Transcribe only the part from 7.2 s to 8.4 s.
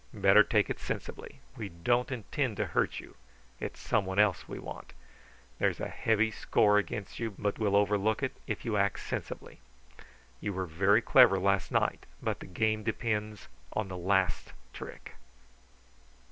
but we'll overlook it